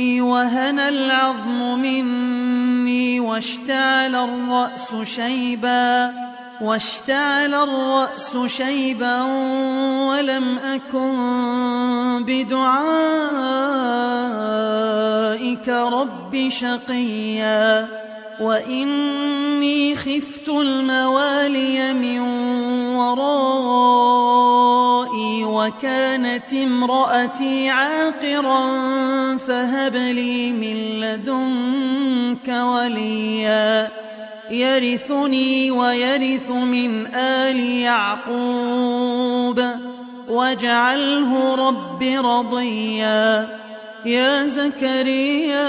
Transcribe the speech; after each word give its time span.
إني 0.00 0.20
وهن 0.20 0.78
العظم 0.78 1.78
مني 1.80 3.20
واشتعل 3.20 4.14
الرأس 4.14 4.94
شيبا 5.02 6.12
واشتعل 6.60 7.54
الرأس 7.54 8.36
شيبا 8.46 9.22
ولم 10.08 10.58
أكن 10.58 12.24
بدعائك 12.24 12.88
رب 15.68 16.48
شقيا. 16.48 17.88
وإني 18.40 19.96
خفت 19.96 20.48
الموالي 20.48 21.92
من 21.92 22.20
ورائي 22.96 24.29
وكانت 25.60 26.52
امرأتي 26.52 27.70
عاقرا 27.70 28.66
فهب 29.36 29.96
لي 29.96 30.52
من 30.52 31.00
لدنك 31.00 32.48
وليا. 32.48 33.88
يرثني 34.50 35.70
ويرث 35.70 36.50
من 36.50 37.06
آل 37.14 37.60
يعقوب. 37.60 39.64
واجعله 40.28 41.54
رب 41.54 42.02
رضيا. 42.02 43.48
يا 44.04 44.46
زكريا 44.46 45.68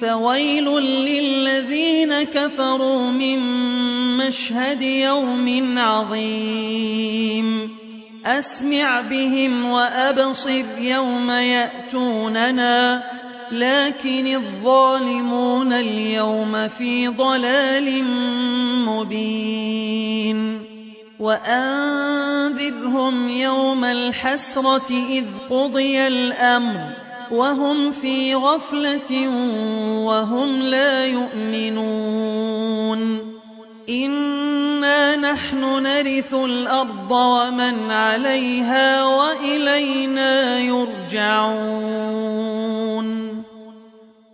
فويل 0.00 0.78
للذين 0.78 2.22
كفروا 2.22 3.10
من 3.10 3.38
مشهد 4.16 4.82
يوم 4.82 5.78
عظيم. 5.78 7.70
أسمع 8.26 9.00
بهم 9.00 9.64
وأبصر 9.64 10.64
يوم 10.78 11.30
يأتوننا 11.30 13.02
لكن 13.52 14.26
الظالمون 14.26 15.72
اليوم 15.72 16.68
في 16.68 17.08
ضلال 17.08 18.04
مبين. 18.86 20.60
وأنذرهم 21.18 23.28
يوم 23.28 23.84
الحسرة 23.84 24.90
إذ 24.90 25.24
قضي 25.50 26.06
الأمر. 26.06 27.09
وهم 27.30 27.90
في 27.90 28.34
غفلة 28.34 29.28
وهم 30.06 30.62
لا 30.62 31.06
يؤمنون. 31.06 33.00
إنا 33.88 35.16
نحن 35.16 35.82
نرث 35.82 36.34
الأرض 36.34 37.12
ومن 37.12 37.90
عليها 37.90 39.04
وإلينا 39.04 40.58
يرجعون. 40.58 42.10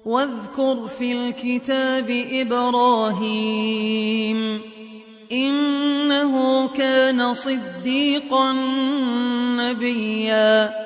واذكر 0.06 0.86
في 0.98 1.12
الكتاب 1.12 2.26
إبراهيم 2.32 3.80
إنه 5.32 6.68
كان 6.68 7.34
صديقا 7.34 8.52
نبيا. 9.56 10.85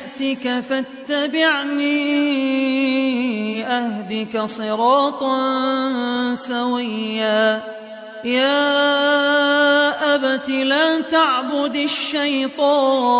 يأتك 0.21 0.59
فاتبعني 0.59 1.97
أهدك 3.65 4.41
صراطا 4.45 5.35
سويا. 6.35 7.61
يا 8.25 8.55
أبت 10.15 10.49
لا 10.49 11.01
تعبد 11.01 11.75
الشيطان 11.75 13.15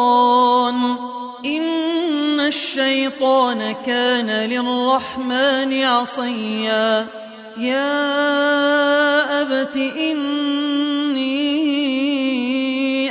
إن 1.45 2.39
الشيطان 2.39 3.75
كان 3.85 4.29
للرحمن 4.29 5.83
عصيا. 5.83 7.07
يا 7.57 8.21
أبت 9.41 9.75
إني 9.75 11.10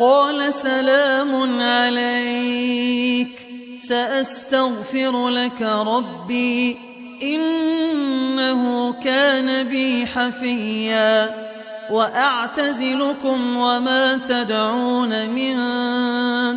قال 0.00 0.54
سلام 0.54 1.60
عليك. 1.60 3.46
سأستغفر 3.82 5.28
لك 5.28 5.62
ربي. 5.62 6.78
إنه 7.22 8.92
كان 8.92 9.62
بي 9.62 10.06
حفيا. 10.06 11.42
وأعتزلكم 11.90 13.56
وما 13.56 14.16
تدعون 14.28 15.28
من 15.28 15.54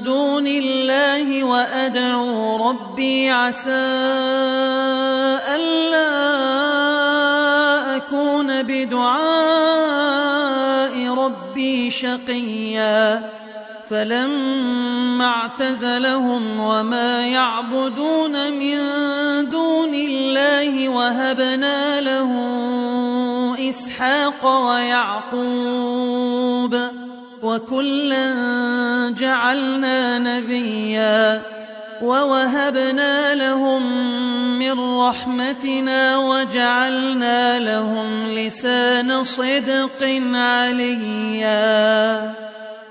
دون 0.04 0.48
الله 0.48 1.44
وأدعو 1.44 2.70
ربي 2.70 3.30
عسى 3.30 3.72
ألا 5.56 6.36
أكون 7.96 8.64
بدعاء. 8.64 9.46
ربي 9.76 10.45
شقيا. 11.90 13.30
فلما 13.90 15.26
اعتزلهم 15.26 16.60
وما 16.60 17.28
يعبدون 17.28 18.54
من 18.54 18.78
دون 19.50 19.94
الله 19.94 20.90
وهبنا 20.90 22.02
له 22.02 22.32
إسحاق 23.70 24.46
ويعقوب 24.70 25.36
وكلا 27.44 28.34
جعلنا 29.18 30.20
نبيا. 30.20 31.55
ووهبنا 32.02 33.36
لهم 33.36 33.82
من 34.60 35.00
رحمتنا 35.00 36.18
وجعلنا 36.18 37.60
لهم 37.60 38.28
لسان 38.28 39.24
صدق 39.24 40.04
عليا. 40.34 42.34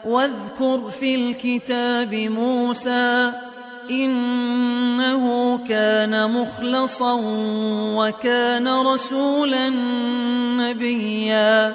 واذكر 0.05 0.91
في 1.01 1.15
الكتاب 1.15 2.15
موسى 2.15 3.33
إنه 3.91 5.59
كان 5.69 6.31
مخلصا 6.31 7.21
وكان 7.97 8.69
رسولا 8.69 9.69
نبيا. 10.59 11.75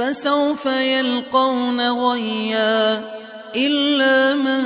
فسوف 0.00 0.66
يلقون 0.66 1.80
غيا 1.90 3.00
إلا 3.56 4.34
من 4.34 4.62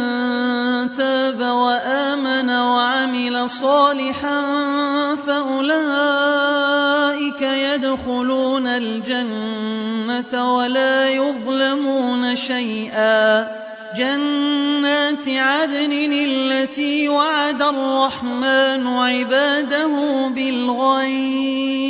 تاب 0.93 1.41
وآمن 1.41 2.51
وعمل 2.51 3.51
صالحا 3.51 4.43
فأولئك 5.27 5.83
يدخلون 7.43 8.67
الجنة 8.67 10.57
ولا 10.57 11.09
يظلمون 11.09 12.37
شيئا. 12.37 13.49
جنات 13.97 15.29
عدن 15.29 16.13
التي 16.13 17.09
وعد 17.09 17.63
الرحمن 17.63 18.87
عباده 18.87 20.29
بالغيب. 20.29 21.85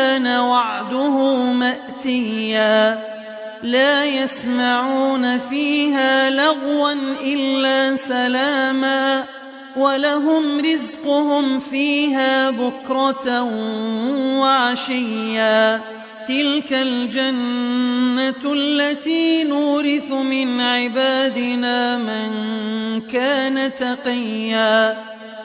كان 0.00 0.26
وعده 0.26 1.52
مأتيا. 1.52 2.98
لا 3.62 4.04
يسمعون 4.04 5.38
فيها 5.38 6.30
لغوا 6.30 6.92
إلا 7.24 7.96
سلاما. 7.96 9.24
ولهم 9.76 10.60
رزقهم 10.60 11.60
فيها 11.60 12.50
بكرة 12.50 13.42
وعشيا. 14.40 15.80
تلك 16.28 16.72
الجنة 16.72 18.52
التي 18.52 19.44
نورث 19.44 20.12
من 20.12 20.60
عبادنا 20.60 21.96
من 21.96 22.30
كان 23.00 23.72
تقيا. 23.74 24.96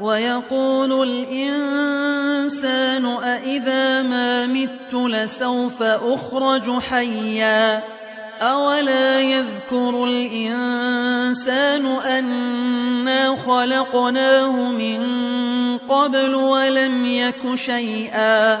ويقول 0.00 1.08
الإنسان 1.08 3.06
أإذا 3.06 4.02
ما 4.02 4.46
مت 4.46 4.94
لسوف 4.94 5.82
أخرج 5.82 6.78
حيا 6.78 7.82
أولا 8.42 9.20
يذكر 9.20 10.04
الإنسان 10.04 11.86
أنا 11.86 13.36
خلقناه 13.36 14.68
من 14.70 15.04
قبل 15.78 16.34
ولم 16.34 17.06
يك 17.06 17.54
شيئا 17.54 18.60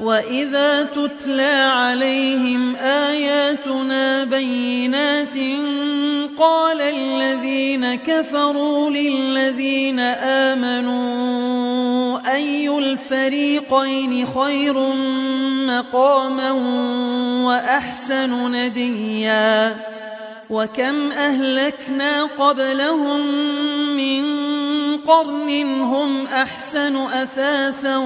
وإذا 0.00 0.82
تتلى 0.82 1.70
عليهم 1.72 2.76
آياتنا 2.76 4.24
بينات 4.24 5.34
قال 6.38 6.80
الذين 6.80 7.94
كفروا 7.94 8.90
للذين 8.90 10.00
آمنوا 10.50 11.48
أي 12.34 12.78
الفريقين 12.78 14.26
خير 14.26 14.74
مقاما 15.66 16.50
وأحسن 17.46 18.52
نديا 18.52 19.76
وكم 20.50 21.12
أهلكنا 21.12 22.24
قبلهم 22.24 23.26
من 23.96 24.47
قرن 25.08 25.80
هم 25.80 26.26
أحسن 26.26 26.96
أثاثا 26.96 27.96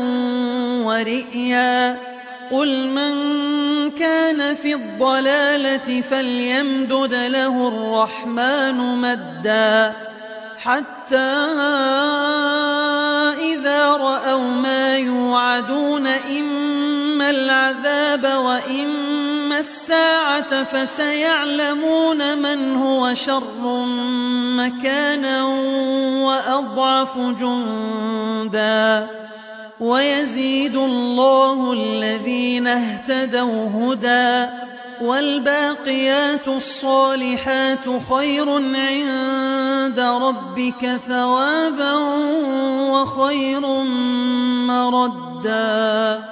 ورئيا. 0.87 1.99
قل 2.51 2.89
من 2.89 3.15
كان 3.91 4.55
في 4.55 4.75
الضلالة 4.75 6.01
فليمدد 6.01 7.15
له 7.15 7.69
الرحمن 7.69 8.77
مدا. 8.97 9.93
حتى 10.59 11.17
إذا 13.41 13.91
رأوا 13.91 14.51
ما 14.51 14.97
يوعدون 14.97 16.07
إما 16.07 17.31
العذاب 17.31 18.25
وإما 18.25 18.92
الساعة 19.63 20.65
فسيعلمون 20.65 22.39
من 22.39 22.77
هو 22.77 23.15
شر 23.15 23.85
مكانا 24.57 25.45
وأضعف 26.27 27.19
جندا. 27.19 29.07
ويزيد 29.81 30.77
الله 30.77 31.73
الذين 31.73 32.67
اهتدوا 32.67 33.69
هدى. 33.69 34.53
والباقيات 35.03 36.49
الصالحات 36.49 37.87
خير 38.11 38.51
عند 38.77 40.01
ربك 40.01 41.01
ثوابا 41.09 41.95
وخير 42.91 43.67
مردا. 44.67 46.32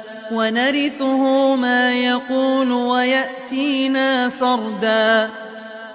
ونرثه 0.31 1.55
ما 1.55 1.93
يقول 1.93 2.71
ويأتينا 2.71 4.29
فردا. 4.29 5.29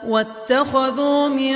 واتخذوا 0.06 1.28
من 1.28 1.54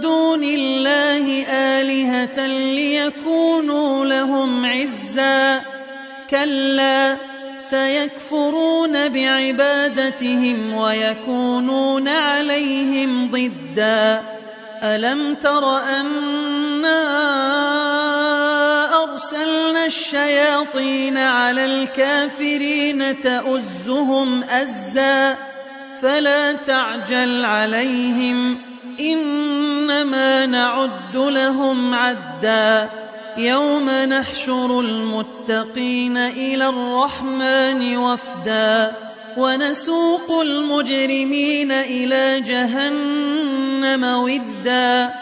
دون 0.00 0.44
الله 0.44 1.44
آلهة 1.48 2.46
ليكونوا 2.46 4.04
لهم 4.06 4.66
عزا. 4.66 5.60
كلا 6.30 7.16
سيكفرون 7.62 9.08
بعبادتهم 9.08 10.74
ويكونون 10.74 12.08
عليهم 12.08 13.30
ضدا. 13.30 14.22
ألم 14.82 15.34
تر 15.34 15.76
أنا 15.78 17.02
أرسلنا 19.22 19.86
الشياطين 19.86 21.16
على 21.16 21.64
الكافرين 21.64 23.18
تؤزهم 23.18 24.42
أزا 24.44 25.36
فلا 26.02 26.52
تعجل 26.52 27.44
عليهم 27.44 28.58
إنما 29.00 30.46
نعد 30.46 31.16
لهم 31.16 31.94
عدا. 31.94 32.90
يوم 33.36 33.90
نحشر 33.90 34.80
المتقين 34.80 36.16
إلى 36.16 36.68
الرحمن 36.68 37.96
وفدا 37.96 38.92
ونسوق 39.36 40.40
المجرمين 40.40 41.72
إلى 41.72 42.40
جهنم 42.40 44.04
ودا. 44.04 45.21